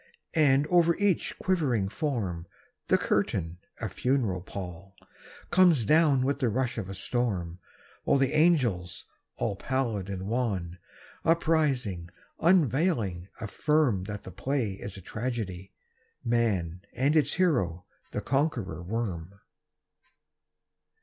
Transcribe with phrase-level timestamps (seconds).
[0.33, 2.47] And, over each quivering form,
[2.87, 4.95] The curtain, a funeral pall,
[5.51, 7.59] Comes down with the rush of a storm
[8.07, 10.79] And the angels, all pallid and wan,
[11.23, 12.09] Uprising,
[12.39, 15.71] unveiling, affirm That the play is the tragedy,
[16.25, 19.35] "Man," And its hero the Conqueror Worm.